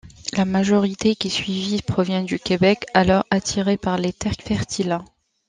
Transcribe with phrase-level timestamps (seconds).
[0.35, 4.97] La majorité qui suivit provient du Québec, alors attirés par les terres fertiles.